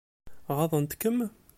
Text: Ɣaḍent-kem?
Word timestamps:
Ɣaḍent-kem? 0.57 1.19